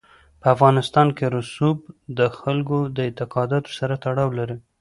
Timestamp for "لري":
4.39-4.57